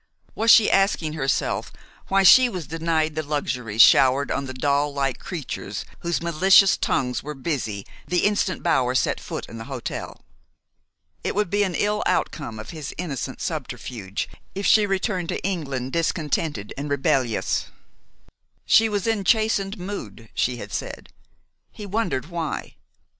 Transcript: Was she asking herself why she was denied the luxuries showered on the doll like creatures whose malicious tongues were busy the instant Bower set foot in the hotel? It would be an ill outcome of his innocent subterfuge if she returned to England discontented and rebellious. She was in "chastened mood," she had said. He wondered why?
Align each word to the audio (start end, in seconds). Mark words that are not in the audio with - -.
Was 0.33 0.49
she 0.49 0.71
asking 0.71 1.13
herself 1.13 1.71
why 2.07 2.23
she 2.23 2.49
was 2.49 2.65
denied 2.65 3.13
the 3.13 3.21
luxuries 3.21 3.83
showered 3.83 4.31
on 4.31 4.45
the 4.47 4.53
doll 4.55 4.91
like 4.91 5.19
creatures 5.19 5.85
whose 5.99 6.23
malicious 6.23 6.75
tongues 6.75 7.21
were 7.21 7.35
busy 7.35 7.85
the 8.07 8.25
instant 8.25 8.63
Bower 8.63 8.95
set 8.95 9.19
foot 9.19 9.45
in 9.47 9.59
the 9.59 9.65
hotel? 9.65 10.23
It 11.23 11.35
would 11.35 11.51
be 11.51 11.61
an 11.61 11.75
ill 11.75 12.01
outcome 12.07 12.57
of 12.57 12.71
his 12.71 12.95
innocent 12.97 13.41
subterfuge 13.41 14.27
if 14.55 14.65
she 14.65 14.87
returned 14.87 15.29
to 15.29 15.43
England 15.43 15.93
discontented 15.93 16.73
and 16.79 16.89
rebellious. 16.89 17.67
She 18.65 18.89
was 18.89 19.05
in 19.05 19.23
"chastened 19.23 19.77
mood," 19.77 20.29
she 20.33 20.57
had 20.57 20.73
said. 20.73 21.09
He 21.71 21.85
wondered 21.85 22.25
why? 22.25 22.73